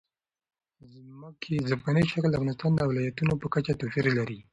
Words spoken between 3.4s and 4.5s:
په کچه توپیر لري.